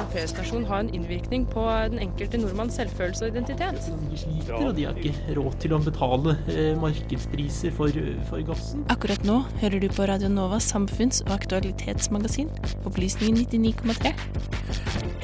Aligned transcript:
en 0.00 0.10
feriestasjon 0.14 0.64
ha 0.70 0.80
en 0.82 0.90
innvirkning 0.96 1.46
på 1.50 1.64
den 1.92 2.00
enkelte 2.02 2.40
nordmanns 2.40 2.76
selvfølelse 2.80 3.26
og 3.26 3.34
identitet? 3.34 3.80
De 4.10 4.20
sliter, 4.22 4.54
og 4.56 4.74
de 4.76 4.86
har 4.88 5.00
ikke 5.00 5.36
råd 5.38 5.58
til 5.64 5.76
å 5.76 5.80
betale 5.84 6.36
eh, 6.52 6.72
markedspriser 6.80 7.74
for, 7.76 8.00
for 8.30 8.46
gassen. 8.48 8.84
Akkurat 8.92 9.22
nå 9.28 9.42
hører 9.62 9.82
du 9.82 9.88
på 9.92 10.08
Radio 10.10 10.32
Novas 10.32 10.70
samfunns- 10.72 11.22
og 11.26 11.34
aktualitetsmagasin, 11.40 12.50
Opplysningen 12.88 13.44
99,3. 13.44 15.20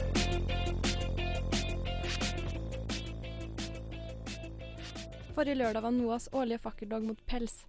Forrige 5.37 5.55
lørdag 5.55 5.83
var 5.83 5.91
NOAs 5.91 6.29
årlige 6.33 6.59
fakkeldag 6.59 7.03
mot 7.05 7.19
pels. 7.29 7.67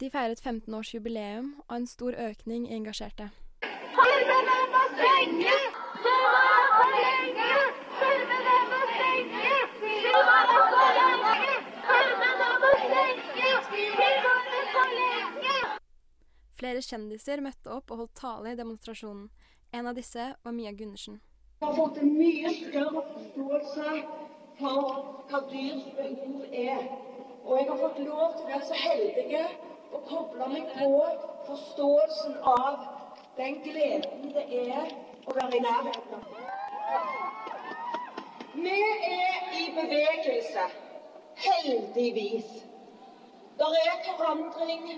De 0.00 0.10
feiret 0.12 0.40
15 0.44 0.74
års 0.74 0.94
jubileum 0.94 1.54
og 1.68 1.76
en 1.78 1.86
stor 1.88 2.12
økning 2.20 2.66
i 2.68 2.76
engasjerte. 2.76 3.30
Farmene 3.96 4.56
må 4.72 4.82
stenge! 4.92 5.54
Det 6.04 6.18
var 6.24 6.66
for 6.76 6.90
lenge! 6.96 7.54
Farmene 8.00 8.58
må 8.72 8.80
stenge! 8.92 9.48
Det 9.80 10.20
var 10.28 10.44
for 10.52 10.90
lenge! 10.98 11.56
Farmene 11.88 12.50
må 12.60 12.70
stenge! 12.84 13.54
Det 13.96 14.12
var 14.26 14.44
for 14.74 14.94
lenge! 15.00 15.56
Flere 16.76 16.92
kjendiser 16.92 17.40
møtte 17.40 17.70
opp 17.72 17.92
og 17.94 18.00
holdt 18.02 18.18
tale 18.20 18.50
i 18.52 18.56
demonstrasjonen. 18.58 19.30
En 19.72 19.86
av 19.88 19.94
disse 19.96 20.24
var 20.44 20.52
Mia 20.52 20.74
Gundersen. 20.76 21.14
Jeg 21.62 21.70
har 21.70 21.76
fått 21.78 22.00
en 22.02 22.10
mye 22.18 22.50
større 22.52 23.02
forståelse 23.14 23.94
for 24.58 24.90
hva 25.30 25.40
dyrs 25.48 25.86
behov 25.96 26.42
er. 26.52 26.84
Og 27.46 27.54
jeg 27.56 27.70
har 27.70 27.80
fått 27.80 28.02
lov 28.04 28.36
til 28.36 28.44
å 28.44 28.50
være 28.50 28.68
så 28.68 28.82
heldig 28.82 29.40
å 29.96 30.02
koble 30.10 30.50
meg 30.52 30.68
på 30.74 30.90
forståelsen 31.48 32.36
av 32.52 32.84
den 33.40 33.56
gleden 33.64 34.28
det 34.36 34.46
er 34.60 34.92
å 35.24 35.40
være 35.40 35.56
i 35.56 35.64
nærheten. 35.64 36.30
Vi 38.60 38.78
er 39.16 39.52
i 39.64 39.66
bevegelse, 39.80 40.70
heldigvis. 41.48 42.56
Der 43.56 43.80
er 43.80 44.08
forandring, 44.12 44.90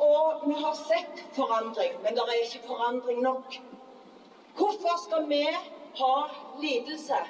og 0.00 0.48
vi 0.48 0.56
har 0.60 0.74
sett 0.74 1.20
forandring, 1.36 1.92
men 2.02 2.16
det 2.16 2.24
er 2.24 2.40
ikke 2.44 2.66
forandring 2.66 3.20
nok. 3.22 3.58
Hvorfor 4.56 4.96
skal 5.04 5.28
vi 5.28 5.44
ha 6.00 6.14
lidelse? 6.62 7.20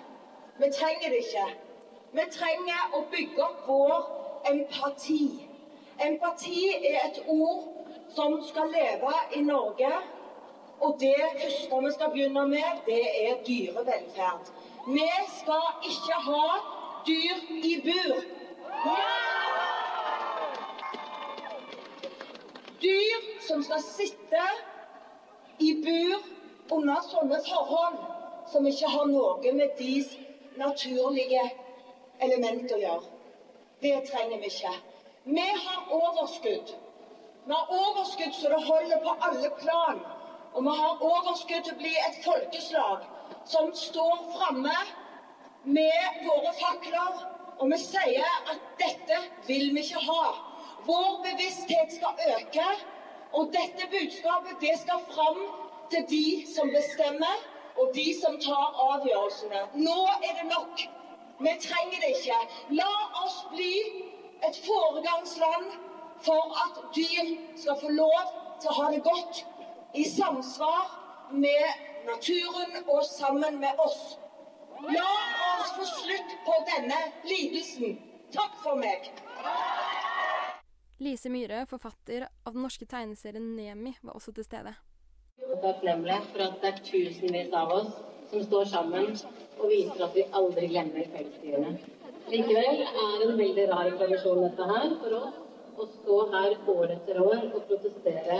Vi 0.61 0.71
trenger 0.79 1.09
det 1.09 1.23
ikke. 1.25 1.47
Vi 2.13 2.25
trenger 2.33 2.95
å 2.97 3.03
bygge 3.11 3.43
opp 3.45 3.67
vår 3.67 4.07
empati. 4.51 5.25
Empati 6.01 6.65
er 6.79 7.05
et 7.05 7.21
ord 7.27 7.67
som 8.15 8.39
skal 8.43 8.73
leve 8.73 9.15
i 9.37 9.43
Norge. 9.47 9.93
Og 10.81 10.97
det 11.01 11.21
første 11.43 11.81
vi 11.85 11.93
skal 11.93 12.13
begynne 12.15 12.45
med, 12.49 12.85
det 12.87 13.03
er 13.27 13.43
dyrevelferd. 13.47 14.53
Vi 14.87 15.09
skal 15.39 15.89
ikke 15.91 16.21
ha 16.25 16.45
dyr 17.07 17.43
i 17.63 17.75
bur. 17.85 18.23
Dyr 22.81 23.41
som 23.47 23.63
skal 23.63 23.81
sitte 23.85 24.43
i 25.61 25.73
bur 25.85 26.23
under 26.77 27.03
sånne 27.11 27.39
forhold 27.45 27.99
som 28.51 28.67
ikke 28.71 28.89
har 28.93 29.09
noe 29.11 29.53
med 29.57 29.75
deres 29.79 30.09
naturlige 30.61 31.43
element 32.25 32.73
å 32.73 32.79
gjøre. 32.81 33.11
Det 33.85 33.99
trenger 34.09 34.41
vi 34.41 34.49
ikke. 34.53 34.73
Vi 35.25 35.45
har 35.67 35.93
overskudd. 35.99 36.73
Vi 37.45 37.53
har 37.53 37.75
overskudd 37.83 38.35
så 38.37 38.49
det 38.53 38.63
holder 38.65 39.03
på 39.05 39.15
alle 39.29 39.51
plan. 39.61 40.01
Og 40.55 40.65
vi 40.67 40.77
har 40.81 41.05
overskudd 41.11 41.65
til 41.67 41.77
å 41.77 41.81
bli 41.83 41.93
et 42.07 42.19
folkeslag 42.25 43.05
som 43.49 43.71
står 43.77 44.25
framme 44.35 44.77
med 45.77 46.25
våre 46.27 46.53
fakler. 46.59 47.21
Og 47.61 47.69
vi 47.75 47.79
sier 47.83 48.25
at 48.49 48.65
dette 48.81 49.21
vil 49.49 49.69
vi 49.77 49.85
ikke 49.85 50.01
ha. 50.09 50.25
Vår 50.87 51.23
bevissthet 51.27 51.93
skal 51.99 52.13
øke. 52.37 52.69
Og 53.33 53.53
dette 53.55 53.87
budskapet 53.91 54.61
det 54.61 54.77
skal 54.83 55.01
fram 55.11 55.41
til 55.91 56.07
de 56.11 56.25
som 56.55 56.71
bestemmer, 56.75 57.37
og 57.77 57.95
de 57.95 58.07
som 58.23 58.39
tar 58.41 58.81
avgjørelsene. 58.93 59.61
Nå 59.75 59.99
er 60.29 60.33
det 60.41 60.47
nok. 60.51 60.83
Vi 61.41 61.53
trenger 61.67 62.03
det 62.03 62.11
ikke. 62.17 62.39
La 62.81 62.91
oss 63.25 63.39
bli 63.55 63.73
et 64.49 64.59
foregangsland 64.67 65.71
for 66.25 66.57
at 66.65 66.83
dyr 66.97 67.31
skal 67.57 67.79
få 67.81 67.89
lov 67.89 68.35
til 68.61 68.73
å 68.73 68.77
ha 68.81 68.89
det 68.93 69.01
godt 69.07 69.45
i 69.97 70.05
samsvar 70.09 70.91
med 71.31 71.65
naturen 72.05 72.77
og 72.87 73.05
sammen 73.07 73.59
med 73.63 73.81
oss. 73.87 74.19
La 74.91 75.09
oss 75.55 75.73
få 75.79 75.87
slutt 75.89 76.37
på 76.45 76.61
denne 76.69 77.01
lidelsen. 77.25 77.97
Takk 78.35 78.61
for 78.63 78.79
meg. 78.79 79.11
Lise 81.01 81.31
Myhre, 81.33 81.63
forfatter 81.67 82.27
av 82.45 82.53
den 82.53 82.61
norske 82.61 82.85
tegneserien 82.85 83.45
Nemi, 83.57 83.95
var 84.03 84.19
også 84.19 84.35
til 84.37 84.45
stede. 84.45 84.75
takknemlige 85.63 86.19
for 86.33 86.43
at 86.45 86.59
det 86.61 86.69
er 86.71 86.83
tusenvis 86.89 87.55
av 87.57 87.73
oss 87.77 87.95
som 88.33 88.43
står 88.45 88.69
sammen 88.73 89.07
og 89.15 89.65
viser 89.71 90.05
at 90.05 90.19
vi 90.19 90.27
aldri 90.41 90.69
glemmer 90.69 91.09
pelsdyrene. 91.15 91.73
Likevel 92.35 92.83
er 92.85 93.25
en 93.27 93.33
veldig 93.41 93.65
rar 93.73 93.89
tradisjon 94.03 94.43
dette 94.45 94.69
her 94.73 94.93
for 95.01 95.17
oss 95.23 95.81
å 95.81 95.89
stå 95.95 96.19
her 96.35 96.59
år 96.75 96.95
etter 96.99 97.23
år 97.25 97.49
og 97.49 97.65
protestere 97.71 98.39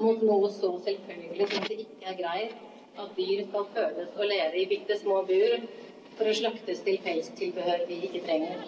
mot 0.00 0.24
noe 0.30 0.50
så 0.56 0.72
selvfølgelig 0.88 1.50
som 1.52 1.68
det 1.68 1.80
ikke 1.84 2.12
er 2.14 2.20
greit 2.22 2.56
at 3.04 3.12
dyr 3.20 3.44
skal 3.50 3.68
fødes 3.76 4.16
og 4.16 4.32
leve 4.32 4.62
i 4.62 4.68
bitte 4.72 4.96
små 5.04 5.20
bur 5.28 5.58
for 6.16 6.32
å 6.32 6.36
slaktes 6.40 6.80
til 6.88 7.02
pelstilbehør 7.04 7.84
vi 7.92 8.00
ikke 8.08 8.24
trenger. 8.24 8.64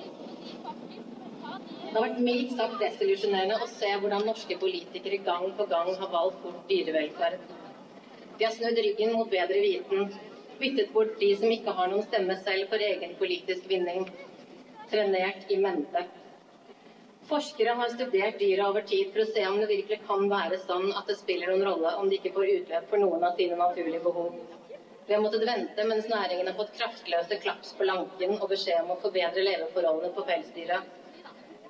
Det 1.90 1.96
har 1.98 2.04
vært 2.06 2.18
mildt 2.22 2.52
sagt 2.54 2.76
desillusjonerende 2.78 3.54
å 3.64 3.66
se 3.66 3.88
hvordan 3.98 4.22
norske 4.28 4.54
politikere 4.60 5.16
gang 5.28 5.48
på 5.58 5.64
gang 5.72 5.88
har 5.98 6.10
valgt 6.12 6.36
bort 6.44 6.60
dyrevelferd. 6.68 7.40
De 8.38 8.44
har 8.46 8.52
snudd 8.54 8.76
ryggen 8.84 9.10
mot 9.16 9.26
bedre 9.32 9.58
viten, 9.64 10.04
byttet 10.60 10.92
bort 10.94 11.16
de 11.22 11.32
som 11.40 11.50
ikke 11.50 11.74
har 11.80 11.90
noen 11.90 12.04
stemme 12.06 12.36
selv 12.44 12.70
for 12.70 12.84
egen 12.90 13.16
politisk 13.18 13.66
vinning. 13.72 14.04
Trenert 14.92 15.50
i 15.50 15.58
mente. 15.64 16.04
Forskere 17.32 17.74
har 17.80 17.90
studert 17.96 18.38
dyra 18.44 18.70
over 18.70 18.86
tid 18.92 19.10
for 19.10 19.24
å 19.24 19.28
se 19.32 19.42
om 19.50 19.58
det 19.58 19.68
virkelig 19.72 19.98
kan 20.06 20.22
være 20.30 20.60
sånn 20.68 20.86
at 20.94 21.10
det 21.10 21.18
spiller 21.24 21.50
noen 21.50 21.66
rolle 21.72 21.96
om 21.98 22.06
de 22.12 22.20
ikke 22.20 22.34
får 22.38 22.52
utløp 22.54 22.86
for 22.94 23.02
noen 23.02 23.26
av 23.26 23.34
sine 23.42 23.58
naturlige 23.58 24.04
behov. 24.06 24.30
Vi 25.10 25.16
har 25.16 25.22
måttet 25.26 25.42
vente 25.50 25.90
mens 25.90 26.06
næringen 26.06 26.46
har 26.46 26.54
fått 26.62 26.70
kraftløse 26.78 27.42
klaps 27.42 27.74
på 27.74 27.90
lanken 27.90 28.38
og 28.38 28.46
beskjed 28.54 28.78
om 28.86 28.94
å 28.94 29.00
forbedre 29.02 29.42
leveforholdene 29.50 30.14
for 30.14 30.30
pelsdyra. 30.30 30.78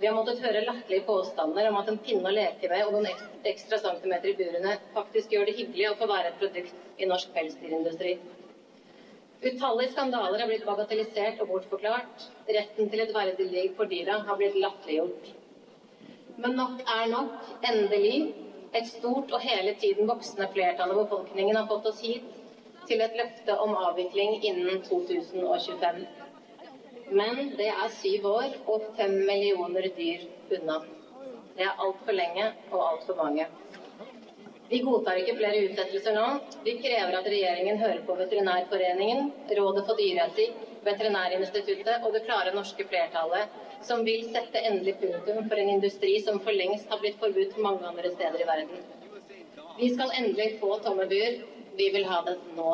Vi 0.01 0.07
har 0.09 0.15
måttet 0.17 0.39
høre 0.41 0.61
latterlige 0.65 1.05
påstander 1.05 1.67
om 1.69 1.75
at 1.77 1.89
en 1.91 1.99
pinne 2.01 2.25
å 2.25 2.33
leke 2.33 2.69
med 2.71 2.87
og 2.87 2.95
noen 2.95 3.09
ekstra 3.51 3.77
centimeter 3.83 4.31
i 4.31 4.37
burene 4.39 4.71
faktisk 4.95 5.35
gjør 5.35 5.45
det 5.51 5.53
hyggelig 5.59 5.91
å 5.91 5.97
få 5.99 6.07
være 6.09 6.31
et 6.31 6.39
produkt 6.41 7.03
i 7.05 7.09
norsk 7.11 7.29
pelsdyrindustri. 7.35 8.15
Utallige 9.51 9.93
skandaler 9.93 10.41
har 10.41 10.49
blitt 10.49 10.65
bagatellisert 10.65 11.43
og 11.45 11.51
bortforklart. 11.53 12.25
Retten 12.49 12.89
til 12.89 13.05
et 13.05 13.13
verdig 13.13 13.45
liv 13.51 13.77
for 13.77 13.93
dyra 13.93 14.17
har 14.25 14.41
blitt 14.41 14.57
latterliggjort. 14.57 15.29
Men 16.41 16.57
nok 16.63 16.81
er 16.97 17.13
nok. 17.13 17.37
Endelig. 17.73 18.17
Et 18.81 18.89
stort 18.95 19.29
og 19.37 19.45
hele 19.45 19.75
tiden 19.83 20.09
voksende 20.09 20.49
flertall 20.55 20.95
av 20.95 21.03
befolkningen 21.03 21.61
har 21.61 21.69
fått 21.69 21.91
oss 21.93 22.01
hit 22.07 22.25
til 22.89 23.05
et 23.05 23.21
løfte 23.21 23.53
om 23.67 23.77
avvikling 23.85 24.39
innen 24.49 24.81
2025. 24.89 26.05
Men 27.11 27.41
det 27.59 27.67
er 27.75 27.89
syv 27.99 28.27
år 28.31 28.53
og 28.71 28.85
fem 28.97 29.17
millioner 29.27 29.89
dyr 29.97 30.23
unna. 30.55 30.77
Det 31.57 31.65
er 31.67 31.81
altfor 31.83 32.15
lenge 32.15 32.45
og 32.71 32.85
altfor 32.87 33.17
mange. 33.19 33.47
Vi 34.71 34.79
godtar 34.87 35.19
ikke 35.19 35.35
flere 35.35 35.65
utsettelser 35.67 36.15
nå. 36.15 36.27
Vi 36.63 36.77
krever 36.79 37.17
at 37.19 37.27
regjeringen 37.27 37.81
hører 37.83 38.05
på 38.07 38.15
Veterinærforeningen, 38.21 39.25
Rådet 39.59 39.83
for 39.89 39.99
dyreetikk, 39.99 40.55
Veterinærinstituttet 40.87 42.07
og 42.07 42.15
det 42.15 42.23
klare 42.29 42.55
norske 42.55 42.87
flertallet, 42.87 43.51
som 43.83 44.05
vil 44.07 44.23
sette 44.31 44.63
endelig 44.71 44.95
punktum 45.03 45.43
for 45.51 45.59
en 45.59 45.73
industri 45.75 46.15
som 46.23 46.39
for 46.45 46.55
lengst 46.55 46.87
har 46.93 47.03
blitt 47.03 47.19
forbudt 47.19 47.59
mange 47.59 47.83
andre 47.91 48.15
steder 48.15 48.45
i 48.45 48.49
verden. 48.53 48.87
Vi 49.81 49.91
skal 49.97 50.15
endelig 50.15 50.53
få 50.63 50.77
tomme 50.87 51.09
bur. 51.11 51.41
Vi 51.75 51.91
vil 51.95 52.07
ha 52.07 52.23
det 52.31 52.39
nå. 52.55 52.71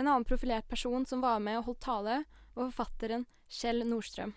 En 0.00 0.08
annen 0.08 0.24
profilert 0.24 0.68
person 0.68 1.06
som 1.06 1.20
var 1.20 1.40
med 1.44 1.58
og 1.58 1.64
holdt 1.64 1.80
tale, 1.84 2.14
var 2.54 2.68
forfatteren 2.70 3.26
Kjell 3.52 3.82
Nordstrøm. 3.84 4.30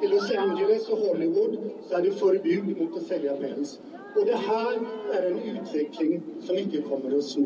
I 0.00 0.08
Los 0.08 0.30
Angeles 0.32 0.86
og 0.88 1.02
Hollywood 1.02 1.58
er 1.92 2.06
det 2.06 2.14
forbud 2.16 2.70
mot 2.78 2.96
å 2.96 3.02
selge 3.10 3.34
pels. 3.42 3.74
Og 4.14 4.22
det 4.30 4.38
her 4.46 4.78
er 5.18 5.28
en 5.32 5.42
utvikling 5.50 6.24
som 6.46 6.62
ikke 6.62 6.80
kommer 6.86 7.18
å 7.18 7.20
snu. 7.28 7.44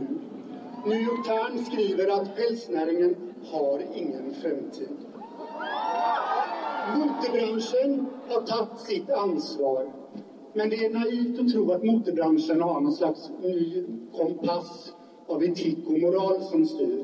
New 0.85 1.03
York 1.09 1.27
Times 1.27 1.67
skriver 1.73 2.15
at 2.21 2.31
pelsnæringen 2.39 3.19
har 3.51 3.83
ingen 3.83 4.31
fremtid. 4.39 5.03
Motebransjen 7.03 8.01
har 8.31 8.49
tatt 8.55 8.79
sitt 8.87 9.11
ansvar. 9.27 9.91
Men 10.55 10.71
det 10.71 10.85
er 10.87 10.95
naivt 10.95 11.43
å 11.43 11.51
tro 11.51 11.69
at 11.75 11.83
motebransjen 11.83 12.63
har 12.63 12.79
noen 12.79 12.95
slags 13.03 13.27
ny 13.43 13.89
kompass 14.15 14.93
av 15.33 15.45
etikk 15.47 15.89
og 15.89 16.01
moral 16.03 16.41
som 16.49 16.65
styr. 16.67 17.03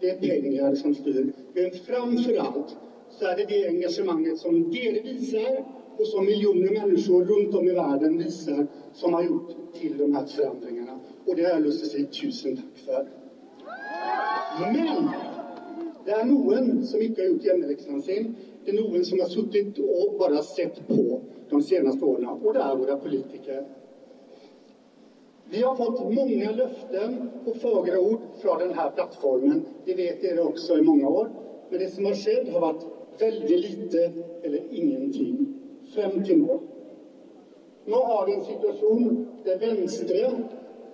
Det 0.00 0.10
er 0.12 0.20
penger 0.22 0.74
som 0.80 0.94
styr. 0.94 1.28
Men 1.54 1.76
framfor 1.86 2.40
alt 2.42 2.74
så 3.12 3.30
er 3.30 3.40
det 3.40 3.48
det 3.52 3.60
engagemanget 3.68 4.38
som 4.40 4.58
dere 4.72 5.02
viser, 5.04 5.62
og 5.98 6.06
som 6.08 6.24
miljoner 6.24 6.72
mennesker 6.72 7.26
rundt 7.28 7.54
om 7.54 7.68
i 7.68 7.74
verden 7.76 8.16
viser, 8.18 8.64
som 8.96 9.12
har 9.12 9.26
gjort 9.26 9.52
til 9.76 9.98
de 9.98 10.08
her 10.14 10.24
forandringene. 10.36 10.96
Og 11.26 11.36
det 11.36 11.44
har 11.46 11.58
jeg 11.58 11.66
lyst 11.66 11.84
til 11.84 11.88
å 11.88 11.92
si 11.92 12.06
tusen 12.20 12.56
takk 12.58 12.80
for. 12.86 13.10
Men 14.72 15.04
det 16.06 16.16
er 16.16 16.24
noen 16.26 16.80
som 16.88 17.02
ikke 17.04 17.22
har 17.22 17.30
gjort 17.30 17.46
hjemmeleksen 17.46 18.00
sin. 18.02 18.32
Det 18.64 18.72
er 18.72 18.78
noen 18.80 19.04
som 19.06 19.20
har 19.22 19.30
sittet 19.30 19.78
og 19.84 20.16
bare 20.18 20.40
sett 20.46 20.80
på 20.88 21.20
de 21.50 21.60
seneste 21.62 22.04
årene. 22.08 22.34
Og 22.40 22.56
det 22.56 22.64
er 22.64 22.80
våre 22.80 22.98
politikere. 23.04 23.62
Vi 25.52 25.62
har 25.62 25.74
fått 25.76 25.98
mange 26.08 26.48
løfter 26.56 27.10
og 27.44 27.56
fagre 27.60 27.98
ord 28.00 28.22
fra 28.40 28.54
denne 28.62 28.84
plattformen. 28.94 29.58
Det 29.84 29.92
vet 29.98 30.22
dere 30.24 30.46
også 30.48 30.78
i 30.80 30.84
mange 30.86 31.04
år. 31.04 31.26
Men 31.68 31.82
det 31.82 31.88
som 31.92 32.06
har 32.08 32.16
skjedd, 32.16 32.48
har 32.54 32.62
vært 32.62 32.86
veldig 33.20 33.58
lite 33.60 34.04
eller 34.48 34.70
ingenting 34.72 35.42
frem 35.92 36.16
til 36.24 36.40
nå. 36.40 36.56
Nå 37.92 38.00
har 38.08 38.24
vi 38.30 38.38
en 38.38 38.46
situasjon 38.46 39.12
der 39.44 39.60
Venstre 39.60 40.24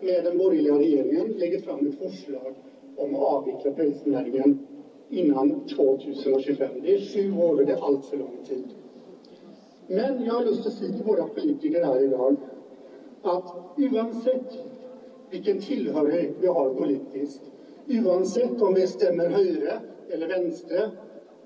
med 0.03 0.27
den 0.27 0.41
borgerlige 0.41 0.81
regjeringen 0.83 1.31
legger 1.39 1.63
fram 1.63 1.87
et 1.87 1.95
forslag 2.03 2.51
om 2.99 3.15
å 3.15 3.23
avvikle 3.37 3.71
pelsdyrnæringen 3.79 4.57
innen 5.23 5.55
2025. 5.71 6.81
Det 6.83 6.97
er 6.97 7.07
sju 7.13 7.25
år, 7.31 7.61
og 7.61 7.65
det 7.69 7.77
er 7.79 7.87
altfor 7.93 8.25
lang 8.25 8.35
tid. 8.51 8.75
Men 9.87 10.19
jeg 10.25 10.35
har 10.35 10.43
lyst 10.51 10.67
til 10.67 10.75
å 10.75 10.79
si 10.81 10.91
til 10.99 11.07
våre 11.07 11.31
politikere 11.31 11.95
her 11.95 12.09
i 12.09 12.11
dag 12.11 12.47
at 13.23 13.55
uansett 13.77 14.59
hvilken 15.31 15.61
tilhørighet 15.61 16.35
vi 16.41 16.47
har 16.47 16.71
politisk, 16.71 17.41
uansett 17.89 18.63
om 18.63 18.75
vi 18.75 18.87
stemmer 18.87 19.31
Høyre 19.31 19.81
eller 20.11 20.29
Venstre, 20.29 20.91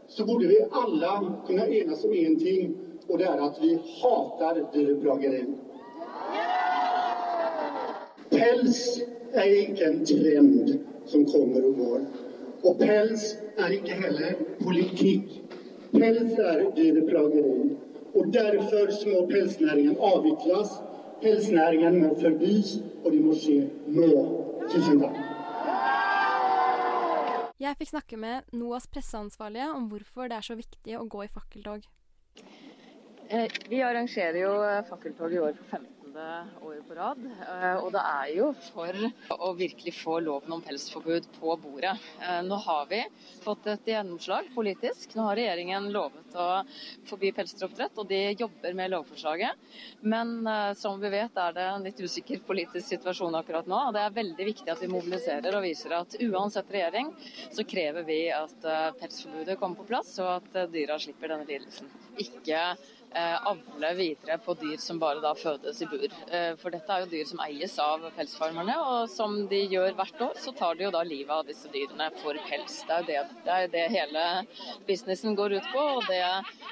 så 0.09 0.25
burde 0.25 0.49
vi 0.49 0.61
alle 0.71 1.13
kunne 1.47 1.67
enes 1.67 2.05
om 2.05 2.13
én 2.13 2.39
ting, 2.41 2.75
og 3.09 3.19
det 3.19 3.27
er 3.27 3.41
at 3.43 3.59
vi 3.63 3.77
hater 4.03 4.63
dyreplageri. 4.75 5.45
Pels 8.33 8.83
er 9.33 9.55
ikke 9.63 9.87
en 9.89 10.03
trend 10.07 10.75
som 11.09 11.25
kommer 11.29 11.65
og 11.69 11.79
går. 11.79 12.05
Og 12.63 12.79
pels 12.79 13.33
er 13.59 13.75
ikke 13.77 13.97
heller 13.99 14.39
politikk. 14.63 15.27
Pels 15.93 16.39
er 16.39 16.67
dyreplageri. 16.77 17.73
Og 18.13 18.29
derfor 18.33 18.93
må 19.11 19.25
pelsnæringen 19.31 19.97
avvikles. 19.99 20.73
Pelsnæringen 21.23 22.01
må 22.03 22.15
forbys, 22.21 22.75
og 23.05 23.13
det 23.13 23.21
må 23.23 23.35
skje 23.39 23.61
nå. 23.95 24.09
Tusen 24.73 25.01
takk. 25.03 25.21
Jeg 27.63 27.79
fikk 27.79 27.93
snakke 27.93 28.19
med 28.19 28.49
NOAS 28.59 28.89
presseansvarlige 28.91 29.69
om 29.77 29.87
hvorfor 29.91 30.27
det 30.31 30.41
er 30.41 30.47
så 30.49 30.57
viktig 30.59 30.97
å 30.99 31.05
gå 31.07 31.23
i 31.25 31.31
fakkeltog. 31.31 31.85
Eh, 33.31 33.47
Vi 33.71 33.79
arrangerer 33.87 34.41
jo 34.43 34.55
eh, 34.67 34.83
fakkeltog 34.89 35.33
i 35.33 35.39
år 35.39 35.55
for 35.61 35.79
15. 35.79 36.02
året 36.17 36.89
på 36.89 36.95
rad. 36.95 37.19
eh, 37.25 37.77
Og 37.85 37.93
det 37.93 38.01
er 38.03 38.29
jo 38.37 38.53
for 38.73 38.93
å 39.39 39.53
virkelig 39.57 39.95
få 39.97 40.19
loven 40.21 40.53
om 40.53 40.63
pelsforbud 40.63 41.27
på 41.39 41.57
bordet. 41.63 41.97
Eh, 42.21 42.43
Nå 42.43 42.57
har 42.65 42.87
vi 42.91 43.03
fått 43.43 43.67
et 43.67 43.87
gjennomslag 43.87 44.49
politisk. 44.55 45.15
Nå 45.17 45.23
har 45.29 45.37
regjeringen 45.37 45.91
lovet 45.93 46.35
å 46.35 46.65
forby 47.09 47.33
pelsdyroppdrett, 47.33 47.97
og 47.99 48.09
de 48.09 48.21
jobber 48.39 48.75
med 48.75 48.91
lovforslaget. 48.91 49.53
Men 50.03 50.47
eh, 50.47 50.73
som 50.75 51.01
vi 51.01 51.09
vet 51.13 51.37
er 51.37 51.53
det 51.53 51.67
en 51.71 51.83
litt 51.87 52.01
usikker 52.01 52.41
politisk 52.47 52.87
situasjon 52.89 53.35
akkurat 53.35 53.67
nå. 53.67 53.79
og 53.89 53.95
Det 53.95 54.01
er 54.07 54.17
veldig 54.21 54.49
viktig 54.53 54.69
at 54.73 54.83
vi 54.83 54.89
mobiliserer 54.93 55.57
og 55.57 55.63
viser 55.67 55.97
at 55.97 56.17
uansett 56.21 56.71
regjering, 56.71 57.13
så 57.53 57.65
krever 57.65 58.05
vi 58.05 58.21
at 58.33 58.59
pelsforbudet 59.01 59.59
kommer 59.59 59.77
på 59.77 59.89
plass, 59.89 60.19
og 60.23 60.29
at 60.55 60.71
dyra 60.73 60.99
slipper 61.01 61.33
denne 61.33 61.47
lidelsen. 61.49 61.89
Ikke 62.21 62.77
avle 63.19 63.91
videre 63.95 64.39
på 64.39 64.55
dyr 64.61 64.77
som 64.81 64.99
bare 65.03 65.21
da 65.23 65.33
fødes 65.37 65.81
i 65.83 65.89
bur. 65.91 66.09
Eh, 66.33 66.55
For 66.61 66.75
dette 66.75 66.93
er 66.93 67.05
jo 67.05 67.11
dyr 67.13 67.29
som 67.29 67.41
eies 67.45 67.75
av 67.83 68.05
pelsfarmerne, 68.17 68.77
og 68.81 69.11
som 69.13 69.37
de 69.51 69.63
gjør 69.73 69.95
hvert 69.99 70.23
år, 70.29 70.35
så 70.41 70.53
tar 70.57 70.77
de 70.79 70.87
jo 70.87 70.93
da 70.95 71.03
livet 71.07 71.33
av 71.35 71.47
disse 71.49 71.71
dyrene 71.73 72.09
for 72.23 72.39
pels. 72.49 72.81
Det 72.89 72.97
er 72.97 73.03
jo 73.03 73.09
det, 73.09 73.21
det, 73.45 73.57
er 73.57 73.73
det 73.73 73.85
hele 73.95 74.25
businessen 74.89 75.37
går 75.39 75.59
ut 75.59 75.71
på, 75.73 75.87
og 75.99 76.09
det 76.09 76.23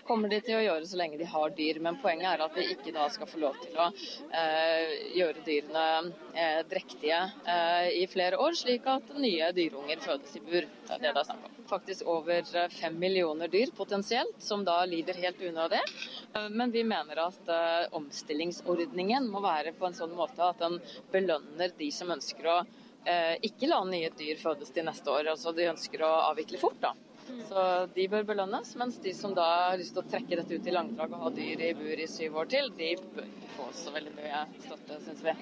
kommer 0.09 0.33
de 0.33 0.41
til 0.45 0.59
å 0.59 0.65
gjøre 0.65 0.91
så 0.91 1.01
lenge 1.01 1.21
de 1.21 1.29
har 1.29 1.55
dyr. 1.57 1.81
Men 1.85 2.01
poenget 2.03 2.33
er 2.35 2.45
at 2.47 2.59
de 2.59 2.67
ikke 2.75 2.95
da 2.97 3.09
skal 3.13 3.31
få 3.31 3.43
lov 3.45 3.61
til 3.65 3.79
å 3.81 3.91
eh, 3.91 4.97
gjøre 5.19 5.47
dyrene 5.47 5.87
eh, 6.35 6.61
drektige 6.71 7.23
eh, 7.45 7.89
i 8.03 8.07
flere 8.11 8.41
år, 8.41 8.59
slik 8.59 8.89
at 8.91 9.15
nye 9.19 9.53
dyreunger 9.57 10.05
fødes 10.05 10.37
i 10.37 10.45
bur. 10.45 10.69
Det 10.69 10.97
er 10.97 11.05
det 11.07 11.15
det 11.15 11.25
er 11.25 11.31
snakk 11.33 11.49
om. 11.49 11.57
Faktisk 11.71 12.09
over 12.11 12.43
eh, 12.43 12.71
fem 12.81 12.97
millioner 12.99 13.51
dyr 13.51 13.73
potensielt, 13.77 14.37
som 14.43 14.65
da 14.67 14.83
lider 14.89 15.19
helt 15.21 15.41
unna 15.47 15.69
Eh, 15.71 16.30
Men 16.33 16.71
vi 16.71 16.85
mener 16.85 17.17
at 17.27 17.49
eh, 17.49 17.87
omstillingsordningen 17.97 19.27
må 19.31 19.41
være 19.43 19.73
på 19.79 19.89
en 19.89 19.97
sånn 19.97 20.15
måte 20.15 20.45
at 20.47 20.63
den 20.63 20.79
belønner 21.11 21.73
de 21.79 21.91
som 21.95 22.13
ønsker 22.15 22.47
å 22.47 22.59
eh, 23.05 23.35
ikke 23.47 23.71
la 23.71 23.81
nye 23.89 24.11
dyr 24.17 24.39
fødes 24.39 24.71
til 24.75 24.87
neste 24.87 25.11
år. 25.11 25.33
Altså 25.35 25.53
de 25.57 25.71
ønsker 25.73 26.05
å 26.07 26.13
avvikle 26.31 26.61
fort, 26.63 26.79
da. 26.83 26.95
Så 27.49 27.65
de 27.95 28.07
bør 28.11 28.25
belønnes, 28.27 28.73
mens 28.79 28.99
de 29.03 29.13
som 29.15 29.35
da 29.35 29.47
har 29.71 29.79
lyst 29.79 29.95
til 29.95 30.03
å 30.03 30.11
trekke 30.11 30.39
dette 30.41 30.55
ut 30.55 30.67
i 30.67 30.75
langdrag 30.75 31.13
og 31.15 31.27
ha 31.27 31.31
dyr 31.35 31.63
i 31.69 31.75
bur 31.79 32.03
i 32.03 32.09
syv 32.11 32.41
år 32.43 32.51
til, 32.51 32.71
de 32.79 32.95
bør 33.15 33.27
ikke 33.27 33.53
få 33.57 33.69
så 33.77 33.95
veldig 33.95 34.15
mye 34.17 34.45
støtte, 34.65 34.99
syns 35.07 35.23
vi. 35.27 35.35